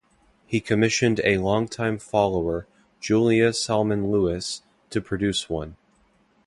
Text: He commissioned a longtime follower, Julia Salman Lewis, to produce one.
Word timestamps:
He 0.47 0.61
commissioned 0.61 1.21
a 1.23 1.37
longtime 1.37 1.99
follower, 1.99 2.65
Julia 2.99 3.53
Salman 3.53 4.09
Lewis, 4.09 4.63
to 4.89 4.99
produce 4.99 5.47
one. 5.47 5.75